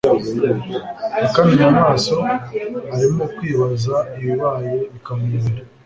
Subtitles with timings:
[1.25, 2.15] akanuye amaso,
[2.93, 5.61] arimo kwibaza ibibaye bikamuyobera